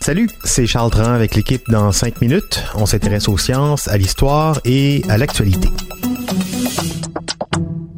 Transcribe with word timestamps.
Salut, 0.00 0.28
c'est 0.42 0.66
Charles 0.66 0.90
Dran 0.90 1.12
avec 1.12 1.36
l'équipe 1.36 1.62
dans 1.70 1.92
5 1.92 2.20
minutes. 2.20 2.60
On 2.74 2.86
s'intéresse 2.86 3.28
aux 3.28 3.38
sciences, 3.38 3.86
à 3.86 3.96
l'histoire 3.96 4.60
et 4.64 5.04
à 5.08 5.16
l'actualité. 5.16 5.68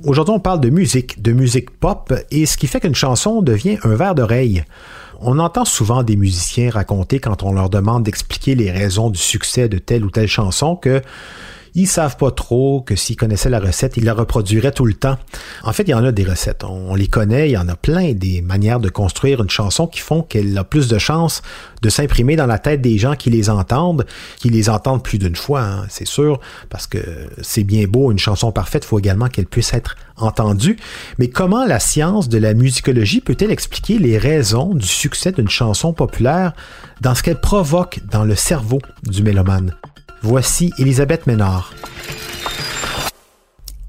Aujourd'hui, 0.04 0.34
on 0.34 0.38
parle 0.38 0.60
de 0.60 0.68
musique, 0.68 1.22
de 1.22 1.32
musique 1.32 1.70
pop, 1.70 2.12
et 2.30 2.44
ce 2.44 2.58
qui 2.58 2.66
fait 2.66 2.80
qu'une 2.80 2.94
chanson 2.94 3.40
devient 3.40 3.78
un 3.84 3.94
verre 3.94 4.14
d'oreille. 4.14 4.64
On 5.18 5.38
entend 5.38 5.64
souvent 5.64 6.02
des 6.02 6.16
musiciens 6.16 6.68
raconter 6.68 7.18
quand 7.18 7.42
on 7.42 7.54
leur 7.54 7.70
demande 7.70 8.02
d'expliquer 8.02 8.54
les 8.54 8.70
raisons 8.70 9.08
du 9.08 9.18
succès 9.18 9.66
de 9.70 9.78
telle 9.78 10.04
ou 10.04 10.10
telle 10.10 10.28
chanson 10.28 10.76
que 10.76 11.00
ils 11.74 11.86
savent 11.86 12.16
pas 12.16 12.30
trop 12.30 12.82
que 12.82 12.96
s'ils 12.96 13.16
connaissaient 13.16 13.50
la 13.50 13.60
recette, 13.60 13.96
ils 13.96 14.04
la 14.04 14.14
reproduiraient 14.14 14.72
tout 14.72 14.84
le 14.84 14.94
temps. 14.94 15.16
En 15.62 15.72
fait, 15.72 15.84
il 15.84 15.90
y 15.90 15.94
en 15.94 16.04
a 16.04 16.12
des 16.12 16.24
recettes. 16.24 16.64
On 16.64 16.94
les 16.94 17.06
connaît, 17.06 17.48
il 17.48 17.52
y 17.52 17.56
en 17.56 17.68
a 17.68 17.76
plein 17.76 18.12
des 18.12 18.42
manières 18.42 18.80
de 18.80 18.88
construire 18.88 19.42
une 19.42 19.50
chanson 19.50 19.86
qui 19.86 20.00
font 20.00 20.22
qu'elle 20.22 20.56
a 20.58 20.64
plus 20.64 20.88
de 20.88 20.98
chances 20.98 21.42
de 21.80 21.88
s'imprimer 21.88 22.36
dans 22.36 22.46
la 22.46 22.58
tête 22.58 22.80
des 22.80 22.98
gens 22.98 23.14
qui 23.14 23.30
les 23.30 23.50
entendent, 23.50 24.06
qui 24.38 24.50
les 24.50 24.68
entendent 24.68 25.02
plus 25.02 25.18
d'une 25.18 25.34
fois, 25.34 25.62
hein, 25.62 25.86
c'est 25.88 26.06
sûr, 26.06 26.40
parce 26.68 26.86
que 26.86 26.98
c'est 27.40 27.64
bien 27.64 27.86
beau, 27.86 28.12
une 28.12 28.18
chanson 28.18 28.52
parfaite, 28.52 28.84
il 28.84 28.88
faut 28.88 28.98
également 28.98 29.28
qu'elle 29.28 29.46
puisse 29.46 29.72
être 29.74 29.96
entendue. 30.16 30.76
Mais 31.18 31.28
comment 31.28 31.64
la 31.64 31.80
science 31.80 32.28
de 32.28 32.38
la 32.38 32.54
musicologie 32.54 33.20
peut-elle 33.20 33.50
expliquer 33.50 33.98
les 33.98 34.18
raisons 34.18 34.74
du 34.74 34.86
succès 34.86 35.32
d'une 35.32 35.48
chanson 35.48 35.92
populaire 35.92 36.52
dans 37.00 37.14
ce 37.14 37.22
qu'elle 37.22 37.40
provoque 37.40 38.00
dans 38.10 38.24
le 38.24 38.36
cerveau 38.36 38.78
du 39.02 39.22
mélomane? 39.22 39.74
Voici 40.24 40.72
Elisabeth 40.78 41.26
Ménard. 41.26 41.74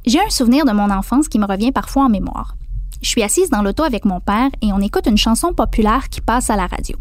J'ai 0.04 0.20
un 0.20 0.32
souvenir 0.32 0.66
de 0.66 0.72
mon 0.72 0.90
enfance 0.90 1.28
qui 1.28 1.38
me 1.38 1.46
revient 1.46 1.72
parfois 1.72 2.06
en 2.06 2.10
mémoire. 2.10 2.56
Je 3.04 3.10
suis 3.10 3.22
assise 3.22 3.52
dans 3.52 3.62
l'auto 3.62 3.84
avec 3.84 4.04
mon 4.04 4.20
père 4.20 4.50
et 4.64 4.74
on 4.74 4.80
écoute 4.80 5.06
une 5.06 5.18
chanson 5.18 5.54
populaire 5.54 6.10
qui 6.10 6.22
passe 6.22 6.50
à 6.50 6.56
la 6.56 6.66
radio. 6.66 6.98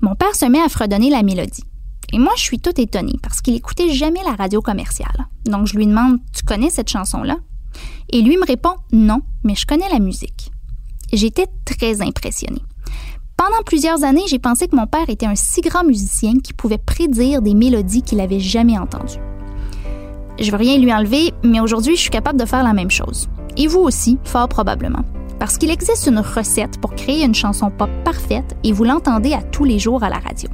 Mon 0.00 0.14
père 0.14 0.36
se 0.36 0.44
met 0.44 0.60
à 0.60 0.68
fredonner 0.68 1.10
la 1.10 1.24
mélodie. 1.24 1.64
Et 2.12 2.20
moi, 2.20 2.34
je 2.36 2.42
suis 2.42 2.60
toute 2.60 2.78
étonnée 2.78 3.18
parce 3.20 3.40
qu'il 3.40 3.56
écoutait 3.56 3.92
jamais 3.92 4.22
la 4.24 4.36
radio 4.36 4.62
commerciale. 4.62 5.26
Donc, 5.44 5.66
je 5.66 5.74
lui 5.74 5.88
demande 5.88 6.18
Tu 6.32 6.44
connais 6.44 6.70
cette 6.70 6.88
chanson-là 6.88 7.38
Et 8.10 8.22
lui 8.22 8.36
me 8.36 8.46
répond 8.46 8.76
Non, 8.92 9.22
mais 9.42 9.56
je 9.56 9.66
connais 9.66 9.88
la 9.90 9.98
musique. 9.98 10.52
J'étais 11.12 11.48
très 11.64 12.00
impressionnée. 12.00 12.62
Pendant 13.36 13.62
plusieurs 13.66 14.02
années, 14.02 14.24
j'ai 14.28 14.38
pensé 14.38 14.66
que 14.66 14.74
mon 14.74 14.86
père 14.86 15.10
était 15.10 15.26
un 15.26 15.34
si 15.34 15.60
grand 15.60 15.84
musicien 15.84 16.38
qu'il 16.42 16.56
pouvait 16.56 16.78
prédire 16.78 17.42
des 17.42 17.52
mélodies 17.52 18.00
qu'il 18.00 18.16
n'avait 18.16 18.40
jamais 18.40 18.78
entendues. 18.78 19.20
Je 20.40 20.50
veux 20.50 20.56
rien 20.56 20.78
lui 20.78 20.92
enlever, 20.92 21.34
mais 21.44 21.60
aujourd'hui, 21.60 21.96
je 21.96 22.00
suis 22.00 22.10
capable 22.10 22.40
de 22.40 22.46
faire 22.46 22.64
la 22.64 22.72
même 22.72 22.90
chose. 22.90 23.28
Et 23.58 23.66
vous 23.66 23.80
aussi, 23.80 24.18
fort 24.24 24.48
probablement. 24.48 25.04
Parce 25.38 25.58
qu'il 25.58 25.70
existe 25.70 26.06
une 26.06 26.18
recette 26.18 26.80
pour 26.80 26.94
créer 26.94 27.24
une 27.24 27.34
chanson 27.34 27.70
pop 27.70 27.90
parfaite 28.04 28.56
et 28.64 28.72
vous 28.72 28.84
l'entendez 28.84 29.34
à 29.34 29.42
tous 29.42 29.64
les 29.64 29.78
jours 29.78 30.02
à 30.02 30.08
la 30.08 30.18
radio. 30.18 30.48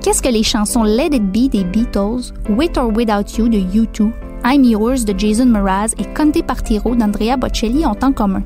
Qu'est-ce 0.00 0.22
que 0.22 0.28
les 0.28 0.42
chansons 0.42 0.82
Let 0.82 1.08
It 1.12 1.24
Be 1.24 1.50
des 1.50 1.64
Beatles, 1.64 2.32
With 2.48 2.78
or 2.78 2.90
Without 2.94 3.36
You 3.36 3.50
de 3.50 3.58
U2, 3.58 4.10
I'm 4.46 4.64
Yours 4.64 5.04
de 5.04 5.12
Jason 5.18 5.46
Mraz 5.46 5.88
et 5.98 6.04
Conte 6.14 6.42
Partiro 6.42 6.94
d'Andrea 6.94 7.36
Bocelli 7.36 7.84
ont 7.84 7.98
en 8.02 8.12
commun? 8.12 8.42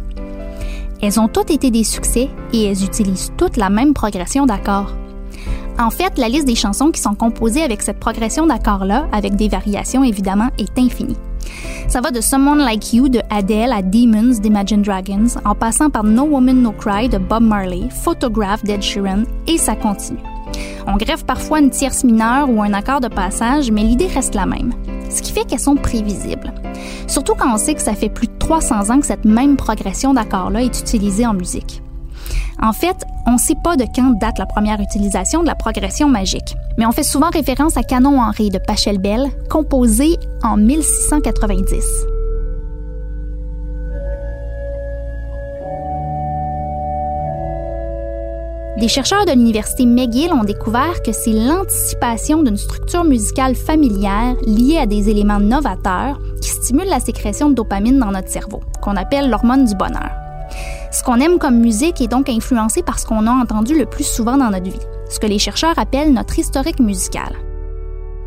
Elles 1.03 1.19
ont 1.19 1.29
toutes 1.29 1.51
été 1.51 1.71
des 1.71 1.85
succès 1.85 2.29
et 2.53 2.65
elles 2.65 2.85
utilisent 2.85 3.33
toutes 3.37 3.57
la 3.57 3.71
même 3.71 3.95
progression 3.95 4.47
d'accords. 4.47 4.93
En 5.79 5.91
fait, 5.91 6.19
la 6.19 6.29
liste 6.29 6.47
des 6.47 6.55
chansons 6.55 6.91
qui 6.91 7.01
sont 7.01 7.15
composées 7.15 7.63
avec 7.63 7.81
cette 7.81 7.99
progression 7.99 8.47
d'accords-là, 8.47 9.09
avec 9.13 9.35
des 9.37 9.49
variations 9.49 10.05
évidemment, 10.05 10.49
est 10.59 10.79
infinie. 10.79 11.17
Ça 11.89 12.01
va 12.01 12.11
de 12.11 12.21
Someone 12.21 12.59
Like 12.59 12.93
You 12.93 13.09
de 13.09 13.21
Adele 13.31 13.73
à 13.73 13.81
Demons 13.81 14.39
d'Imagine 14.41 14.83
Dragons, 14.83 15.41
en 15.45 15.55
passant 15.55 15.89
par 15.89 16.05
No 16.05 16.25
Woman 16.25 16.61
No 16.61 16.73
Cry 16.73 17.09
de 17.09 17.19
Bob 17.19 17.43
Marley, 17.43 17.89
Photograph 17.91 18.63
d'Ed 18.63 18.83
Sheeran, 18.83 19.23
et 19.47 19.57
ça 19.57 19.75
continue. 19.75 20.19
On 20.87 20.97
greffe 20.97 21.25
parfois 21.25 21.61
une 21.61 21.71
tierce 21.71 22.05
mineure 22.05 22.51
ou 22.51 22.63
un 22.63 22.73
accord 22.75 23.01
de 23.01 23.09
passage, 23.09 23.71
mais 23.71 23.83
l'idée 23.83 24.07
reste 24.07 24.35
la 24.35 24.47
même. 24.47 24.73
Ce 25.09 25.23
qui 25.23 25.33
fait 25.33 25.45
qu'elles 25.45 25.61
sont 25.61 25.77
prévisibles. 25.77 26.53
Surtout 27.11 27.35
quand 27.35 27.53
on 27.53 27.59
sait 27.59 27.75
que 27.75 27.83
ça 27.83 27.95
fait 27.95 28.09
plus 28.09 28.29
de 28.29 28.39
300 28.39 28.89
ans 28.91 29.01
que 29.01 29.07
cette 29.07 29.25
même 29.25 29.57
progression 29.57 30.15
d'accords-là 30.15 30.63
est 30.63 30.81
utilisée 30.81 31.27
en 31.27 31.35
musique. 31.35 31.83
En 32.63 32.73
fait, 32.73 33.05
on 33.27 33.33
ne 33.33 33.39
sait 33.39 33.57
pas 33.65 33.75
de 33.75 33.85
quand 33.85 34.17
date 34.21 34.39
la 34.39 34.47
première 34.47 34.81
utilisation 34.81 35.41
de 35.41 35.47
la 35.47 35.57
progression 35.57 36.09
magique, 36.09 36.55
mais 36.79 36.87
on 36.87 36.93
fait 36.93 37.03
souvent 37.03 37.31
référence 37.31 37.77
à 37.77 37.83
Canon 37.83 38.21
Henri 38.21 38.51
de 38.51 38.59
Pachelbel, 38.59 39.29
composé 39.51 40.19
en 40.45 40.57
1690. 40.57 42.10
Des 48.79 48.89
chercheurs 48.89 49.27
de 49.27 49.33
l'université 49.33 49.85
McGill 49.85 50.33
ont 50.33 50.45
découvert 50.45 51.03
que 51.03 51.13
c'est 51.13 51.33
l'anticipation 51.33 52.43
d'une 52.43 52.57
structure 52.57 53.03
musicale 53.03 53.57
familière 53.57 54.37
liée 54.47 54.79
à 54.79 54.87
des 54.87 55.11
éléments 55.11 55.41
novateurs 55.41 56.21
qui 56.41 56.49
stimulent 56.49 56.89
la 56.89 57.01
sécrétion 57.01 57.51
de 57.51 57.55
dopamine 57.55 57.99
dans 57.99 58.13
notre 58.13 58.29
cerveau, 58.29 58.61
qu'on 58.81 58.97
appelle 58.97 59.29
l'hormone 59.29 59.65
du 59.65 59.75
bonheur. 59.75 60.11
Ce 60.93 61.03
qu'on 61.03 61.19
aime 61.19 61.39
comme 61.39 61.59
musique 61.59 62.01
est 62.01 62.09
donc 62.09 62.29
influencé 62.29 62.83
par 62.83 63.01
ce 63.01 63.07
qu'on 63.07 63.27
a 63.27 63.33
entendu 63.33 63.77
le 63.77 63.87
plus 63.87 64.07
souvent 64.07 64.37
dans 64.37 64.51
notre 64.51 64.71
vie, 64.71 64.87
ce 65.11 65.19
que 65.19 65.27
les 65.27 65.39
chercheurs 65.39 65.79
appellent 65.79 66.13
notre 66.13 66.39
historique 66.39 66.81
musical. 66.81 67.37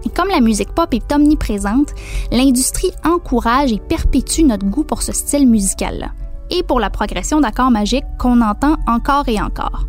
Et 0.05 0.09
comme 0.09 0.29
la 0.29 0.41
musique 0.41 0.73
pop 0.73 0.93
est 0.93 1.11
omniprésente, 1.13 1.93
l'industrie 2.31 2.91
encourage 3.05 3.71
et 3.71 3.79
perpétue 3.79 4.41
notre 4.41 4.65
goût 4.65 4.83
pour 4.83 5.03
ce 5.03 5.13
style 5.13 5.47
musical-là, 5.47 6.11
et 6.51 6.63
pour 6.63 6.81
la 6.81 6.89
progression 6.89 7.39
d'accords 7.39 7.71
magiques 7.71 8.03
qu'on 8.19 8.41
entend 8.41 8.75
encore 8.87 9.27
et 9.29 9.41
encore. 9.41 9.85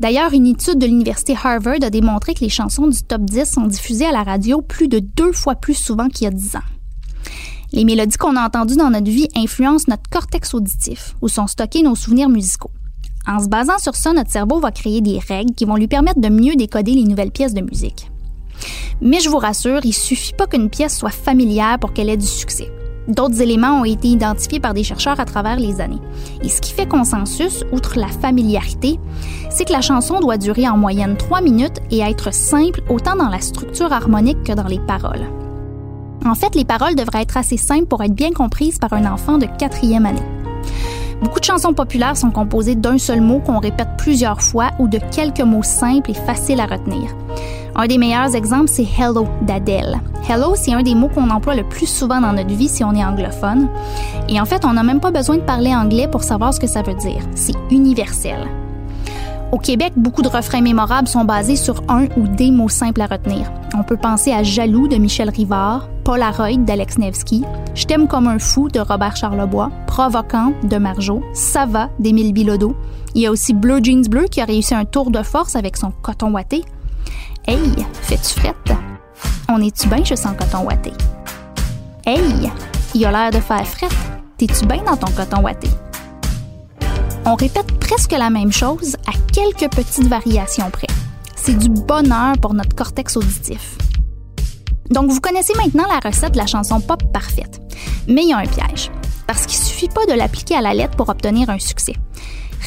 D'ailleurs, 0.00 0.32
une 0.32 0.46
étude 0.46 0.78
de 0.78 0.86
l'Université 0.86 1.36
Harvard 1.42 1.82
a 1.82 1.90
démontré 1.90 2.34
que 2.34 2.40
les 2.40 2.48
chansons 2.48 2.88
du 2.88 3.02
top 3.02 3.22
10 3.22 3.44
sont 3.44 3.66
diffusées 3.66 4.06
à 4.06 4.12
la 4.12 4.22
radio 4.22 4.60
plus 4.60 4.88
de 4.88 4.98
deux 4.98 5.32
fois 5.32 5.54
plus 5.54 5.74
souvent 5.74 6.08
qu'il 6.08 6.24
y 6.24 6.26
a 6.26 6.30
dix 6.30 6.56
ans. 6.56 6.68
Les 7.72 7.84
mélodies 7.84 8.16
qu'on 8.16 8.36
a 8.36 8.44
entendues 8.44 8.76
dans 8.76 8.90
notre 8.90 9.10
vie 9.10 9.28
influencent 9.36 9.86
notre 9.88 10.08
cortex 10.10 10.54
auditif, 10.54 11.14
où 11.22 11.28
sont 11.28 11.46
stockés 11.46 11.82
nos 11.82 11.94
souvenirs 11.94 12.28
musicaux. 12.28 12.70
En 13.26 13.40
se 13.40 13.48
basant 13.48 13.78
sur 13.78 13.94
ça, 13.94 14.12
notre 14.12 14.30
cerveau 14.30 14.60
va 14.60 14.70
créer 14.70 15.00
des 15.00 15.18
règles 15.18 15.54
qui 15.54 15.64
vont 15.64 15.76
lui 15.76 15.88
permettre 15.88 16.20
de 16.20 16.28
mieux 16.28 16.56
décoder 16.56 16.92
les 16.92 17.04
nouvelles 17.04 17.30
pièces 17.30 17.54
de 17.54 17.62
musique. 17.62 18.10
Mais 19.00 19.20
je 19.20 19.28
vous 19.28 19.38
rassure, 19.38 19.80
il 19.84 19.92
suffit 19.92 20.34
pas 20.34 20.46
qu'une 20.46 20.70
pièce 20.70 20.96
soit 20.96 21.10
familière 21.10 21.78
pour 21.78 21.92
qu'elle 21.92 22.10
ait 22.10 22.16
du 22.16 22.26
succès. 22.26 22.70
D'autres 23.08 23.42
éléments 23.42 23.80
ont 23.80 23.84
été 23.84 24.08
identifiés 24.08 24.60
par 24.60 24.72
des 24.72 24.82
chercheurs 24.82 25.20
à 25.20 25.24
travers 25.24 25.56
les 25.56 25.80
années. 25.80 26.00
Et 26.42 26.48
ce 26.48 26.60
qui 26.60 26.72
fait 26.72 26.86
consensus, 26.86 27.64
outre 27.72 27.98
la 27.98 28.08
familiarité, 28.08 28.98
c'est 29.50 29.66
que 29.66 29.72
la 29.72 29.82
chanson 29.82 30.20
doit 30.20 30.38
durer 30.38 30.68
en 30.68 30.76
moyenne 30.76 31.16
trois 31.16 31.42
minutes 31.42 31.80
et 31.90 32.00
être 32.00 32.32
simple 32.32 32.82
autant 32.88 33.16
dans 33.16 33.28
la 33.28 33.40
structure 33.40 33.92
harmonique 33.92 34.42
que 34.42 34.52
dans 34.52 34.66
les 34.66 34.80
paroles. 34.80 35.28
En 36.24 36.34
fait, 36.34 36.54
les 36.54 36.64
paroles 36.64 36.94
devraient 36.94 37.22
être 37.22 37.36
assez 37.36 37.58
simples 37.58 37.86
pour 37.86 38.02
être 38.02 38.14
bien 38.14 38.32
comprises 38.32 38.78
par 38.78 38.94
un 38.94 39.10
enfant 39.12 39.36
de 39.36 39.46
quatrième 39.46 40.06
année. 40.06 40.22
Beaucoup 41.22 41.40
de 41.40 41.44
chansons 41.44 41.74
populaires 41.74 42.16
sont 42.16 42.30
composées 42.30 42.74
d'un 42.74 42.98
seul 42.98 43.20
mot 43.20 43.40
qu'on 43.40 43.58
répète 43.58 43.88
plusieurs 43.98 44.40
fois 44.40 44.70
ou 44.78 44.88
de 44.88 44.98
quelques 45.14 45.40
mots 45.40 45.62
simples 45.62 46.10
et 46.10 46.14
faciles 46.14 46.60
à 46.60 46.66
retenir. 46.66 47.10
Un 47.76 47.86
des 47.86 47.98
meilleurs 47.98 48.34
exemples, 48.34 48.68
c'est 48.68 48.86
Hello 48.98 49.26
d'Adèle. 49.42 50.00
Hello, 50.26 50.54
c'est 50.56 50.72
un 50.72 50.82
des 50.82 50.94
mots 50.94 51.10
qu'on 51.10 51.28
emploie 51.28 51.54
le 51.54 51.64
plus 51.64 51.86
souvent 51.86 52.18
dans 52.18 52.32
notre 52.32 52.54
vie 52.54 52.68
si 52.68 52.82
on 52.82 52.94
est 52.94 53.04
anglophone. 53.04 53.68
Et 54.30 54.40
en 54.40 54.46
fait, 54.46 54.64
on 54.64 54.72
n'a 54.72 54.82
même 54.82 55.00
pas 55.00 55.10
besoin 55.10 55.36
de 55.36 55.42
parler 55.42 55.74
anglais 55.74 56.08
pour 56.08 56.22
savoir 56.22 56.54
ce 56.54 56.60
que 56.60 56.66
ça 56.66 56.80
veut 56.80 56.94
dire. 56.94 57.20
C'est 57.34 57.52
universel. 57.70 58.48
Au 59.52 59.58
Québec, 59.58 59.92
beaucoup 59.96 60.22
de 60.22 60.28
refrains 60.28 60.62
mémorables 60.62 61.08
sont 61.08 61.24
basés 61.24 61.56
sur 61.56 61.82
un 61.88 62.06
ou 62.16 62.26
des 62.26 62.50
mots 62.50 62.70
simples 62.70 63.02
à 63.02 63.06
retenir. 63.06 63.52
On 63.78 63.82
peut 63.82 63.98
penser 63.98 64.32
à 64.32 64.42
Jaloux 64.42 64.88
de 64.88 64.96
Michel 64.96 65.28
Rivard, 65.28 65.88
Polaroid 66.04 66.56
d'Alex 66.56 66.96
Nevsky, 66.96 67.44
Je 67.74 67.84
t'aime 67.84 68.08
comme 68.08 68.26
un 68.26 68.38
fou 68.38 68.70
de 68.70 68.80
Robert 68.80 69.16
Charlebois, 69.16 69.70
Provocant 69.86 70.54
de 70.62 70.76
Marjo, 70.78 71.22
Ça 71.34 71.66
va 71.66 71.90
d'Émile 71.98 72.32
Bilodeau. 72.32 72.74
Il 73.14 73.20
y 73.20 73.26
a 73.26 73.30
aussi 73.30 73.52
Blue 73.52 73.84
Jeans 73.84 74.08
Bleu 74.08 74.24
qui 74.24 74.40
a 74.40 74.46
réussi 74.46 74.74
un 74.74 74.86
tour 74.86 75.10
de 75.10 75.22
force 75.22 75.54
avec 75.54 75.76
son 75.76 75.92
coton 76.02 76.32
ouaté. 76.32 76.64
Hey, 77.46 77.60
fais-tu 78.02 78.40
frette? 78.40 78.72
On 79.48 79.60
est-tu 79.60 79.88
bien, 79.88 80.04
je 80.04 80.14
sens 80.14 80.36
coton 80.38 80.64
ouaté? 80.64 80.92
Hey, 82.06 82.50
il 82.94 83.06
a 83.06 83.10
l'air 83.10 83.30
de 83.30 83.40
faire 83.40 83.66
frette. 83.66 83.94
T'es-tu 84.36 84.66
bien 84.66 84.82
dans 84.82 84.96
ton 84.96 85.10
coton 85.12 85.42
ouaté? 85.42 85.68
On 87.24 87.34
répète 87.34 87.78
presque 87.78 88.12
la 88.12 88.30
même 88.30 88.52
chose 88.52 88.96
à 89.06 89.12
quelques 89.32 89.72
petites 89.74 90.08
variations 90.08 90.70
près. 90.70 90.88
C'est 91.36 91.56
du 91.58 91.68
bonheur 91.68 92.34
pour 92.40 92.54
notre 92.54 92.74
cortex 92.74 93.16
auditif. 93.16 93.76
Donc, 94.90 95.10
vous 95.10 95.20
connaissez 95.20 95.54
maintenant 95.56 95.84
la 95.88 96.06
recette 96.06 96.32
de 96.32 96.38
la 96.38 96.46
chanson 96.46 96.80
pop 96.80 97.02
parfaite. 97.12 97.60
Mais 98.08 98.22
il 98.22 98.28
y 98.28 98.32
a 98.32 98.38
un 98.38 98.46
piège, 98.46 98.90
parce 99.26 99.46
qu'il 99.46 99.58
suffit 99.58 99.88
pas 99.88 100.04
de 100.06 100.12
l'appliquer 100.12 100.56
à 100.56 100.60
la 100.60 100.74
lettre 100.74 100.96
pour 100.96 101.08
obtenir 101.08 101.48
un 101.48 101.58
succès. 101.58 101.94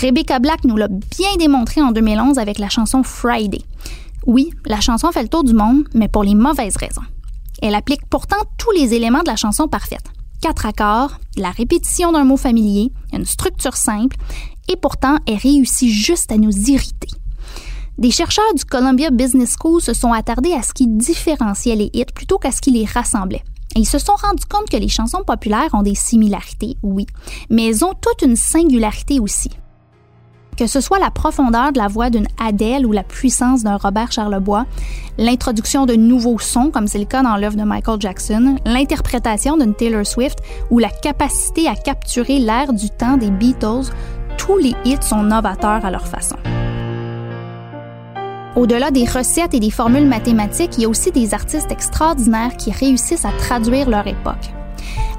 Rebecca 0.01 0.39
Black 0.39 0.63
nous 0.63 0.77
l'a 0.77 0.87
bien 0.87 1.35
démontré 1.37 1.81
en 1.81 1.91
2011 1.91 2.37
avec 2.39 2.59
la 2.59 2.69
chanson 2.69 3.03
Friday. 3.03 3.61
Oui, 4.27 4.51
la 4.65 4.81
chanson 4.81 5.09
fait 5.13 5.23
le 5.23 5.29
tour 5.29 5.45
du 5.45 5.53
monde, 5.53 5.85
mais 5.93 6.09
pour 6.09 6.21
les 6.25 6.35
mauvaises 6.35 6.75
raisons. 6.75 7.01
Elle 7.61 7.75
applique 7.75 8.05
pourtant 8.09 8.35
tous 8.57 8.71
les 8.71 8.93
éléments 8.93 9.23
de 9.23 9.29
la 9.29 9.37
chanson 9.37 9.69
parfaite. 9.69 10.03
Quatre 10.41 10.65
accords, 10.65 11.17
la 11.37 11.49
répétition 11.49 12.11
d'un 12.11 12.25
mot 12.25 12.35
familier, 12.35 12.91
une 13.13 13.25
structure 13.25 13.77
simple, 13.77 14.17
et 14.67 14.75
pourtant 14.75 15.15
elle 15.27 15.37
réussit 15.37 15.89
juste 15.89 16.29
à 16.33 16.37
nous 16.37 16.51
irriter. 16.69 17.07
Des 17.97 18.11
chercheurs 18.11 18.53
du 18.53 18.65
Columbia 18.65 19.11
Business 19.11 19.55
School 19.57 19.81
se 19.81 19.93
sont 19.93 20.11
attardés 20.11 20.51
à 20.51 20.61
ce 20.61 20.73
qui 20.73 20.87
différenciait 20.87 21.75
les 21.75 21.89
hits 21.93 22.05
plutôt 22.13 22.37
qu'à 22.37 22.51
ce 22.51 22.59
qui 22.59 22.71
les 22.71 22.85
rassemblait. 22.85 23.43
Et 23.75 23.79
ils 23.79 23.87
se 23.87 23.97
sont 23.97 24.13
rendus 24.13 24.45
compte 24.45 24.69
que 24.69 24.77
les 24.77 24.89
chansons 24.89 25.23
populaires 25.25 25.73
ont 25.73 25.83
des 25.83 25.95
similarités, 25.95 26.75
oui, 26.83 27.05
mais 27.49 27.67
elles 27.67 27.85
ont 27.85 27.93
toute 27.93 28.27
une 28.27 28.35
singularité 28.35 29.21
aussi. 29.21 29.51
Que 30.57 30.65
ce 30.65 30.81
soit 30.81 30.97
la 30.97 31.11
profondeur 31.11 31.71
de 31.71 31.77
la 31.77 31.87
voix 31.87 32.09
d'une 32.09 32.25
Adele 32.43 32.87
ou 32.87 32.91
la 32.91 33.03
puissance 33.03 33.61
d'un 33.61 33.77
Robert 33.77 34.11
Charlebois, 34.11 34.65
l'introduction 35.19 35.85
de 35.85 35.93
nouveaux 35.93 36.39
sons, 36.39 36.71
comme 36.71 36.87
c'est 36.87 36.97
le 36.97 37.05
cas 37.05 37.21
dans 37.21 37.37
l'œuvre 37.37 37.55
de 37.55 37.63
Michael 37.63 38.01
Jackson, 38.01 38.57
l'interprétation 38.65 39.55
d'une 39.55 39.75
Taylor 39.75 40.03
Swift 40.03 40.39
ou 40.71 40.79
la 40.79 40.89
capacité 40.89 41.67
à 41.67 41.75
capturer 41.75 42.39
l'air 42.39 42.73
du 42.73 42.89
temps 42.89 43.17
des 43.17 43.29
Beatles, 43.29 43.91
tous 44.39 44.57
les 44.57 44.73
hits 44.83 44.97
sont 45.01 45.21
novateurs 45.21 45.85
à 45.85 45.91
leur 45.91 46.07
façon. 46.07 46.37
Au-delà 48.55 48.89
des 48.89 49.05
recettes 49.05 49.53
et 49.53 49.59
des 49.59 49.69
formules 49.69 50.07
mathématiques, 50.07 50.77
il 50.77 50.81
y 50.81 50.85
a 50.85 50.89
aussi 50.89 51.11
des 51.11 51.35
artistes 51.35 51.71
extraordinaires 51.71 52.57
qui 52.57 52.71
réussissent 52.71 53.25
à 53.25 53.31
traduire 53.37 53.87
leur 53.87 54.07
époque. 54.07 54.51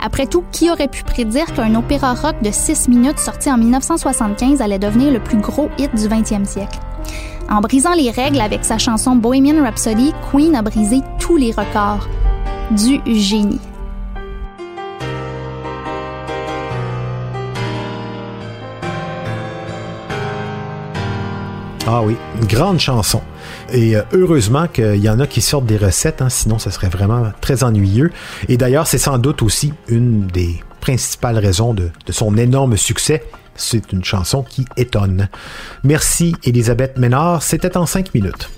Après 0.00 0.26
tout, 0.26 0.44
qui 0.52 0.70
aurait 0.70 0.88
pu 0.88 1.02
prédire 1.02 1.52
qu'un 1.54 1.74
opéra 1.74 2.14
rock 2.14 2.36
de 2.42 2.50
6 2.50 2.88
minutes 2.88 3.18
sorti 3.18 3.50
en 3.50 3.58
1975 3.58 4.60
allait 4.62 4.78
devenir 4.78 5.12
le 5.12 5.20
plus 5.20 5.38
gros 5.38 5.68
hit 5.78 5.94
du 5.94 6.08
20e 6.08 6.44
siècle? 6.44 6.78
En 7.50 7.60
brisant 7.60 7.94
les 7.94 8.10
règles 8.10 8.40
avec 8.40 8.64
sa 8.64 8.78
chanson 8.78 9.16
Bohemian 9.16 9.62
Rhapsody, 9.62 10.12
Queen 10.30 10.54
a 10.54 10.62
brisé 10.62 11.00
tous 11.18 11.36
les 11.36 11.50
records. 11.50 12.06
Du 12.70 13.00
génie. 13.06 13.60
Ah 21.86 22.02
oui, 22.02 22.16
une 22.38 22.46
grande 22.46 22.78
chanson. 22.78 23.22
Et 23.72 23.96
euh, 23.96 24.02
heureusement 24.12 24.66
qu'il 24.66 24.96
y 24.96 25.08
en 25.08 25.20
a 25.20 25.26
qui 25.26 25.40
sortent 25.40 25.66
des 25.66 25.76
recettes, 25.76 26.22
hein, 26.22 26.28
sinon 26.28 26.58
ça 26.58 26.70
serait 26.70 26.88
vraiment 26.88 27.32
très 27.40 27.62
ennuyeux. 27.62 28.10
Et 28.48 28.56
d'ailleurs, 28.56 28.86
c'est 28.86 28.98
sans 28.98 29.18
doute 29.18 29.42
aussi 29.42 29.72
une 29.88 30.26
des 30.26 30.62
principales 30.80 31.38
raisons 31.38 31.74
de, 31.74 31.90
de 32.06 32.12
son 32.12 32.36
énorme 32.36 32.76
succès. 32.76 33.22
C'est 33.54 33.92
une 33.92 34.04
chanson 34.04 34.42
qui 34.42 34.64
étonne. 34.76 35.28
Merci 35.82 36.36
Elisabeth 36.44 36.96
Ménard, 36.96 37.42
c'était 37.42 37.76
en 37.76 37.86
cinq 37.86 38.14
minutes. 38.14 38.48